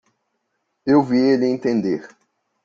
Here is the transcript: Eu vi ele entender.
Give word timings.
Eu 0.83 1.03
vi 1.03 1.19
ele 1.21 1.45
entender. 1.45 2.07